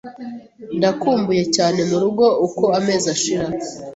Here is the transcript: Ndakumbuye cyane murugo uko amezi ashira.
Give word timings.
Ndakumbuye 0.77 1.43
cyane 1.55 1.79
murugo 1.89 2.25
uko 2.47 2.63
amezi 2.79 3.05
ashira. 3.15 3.45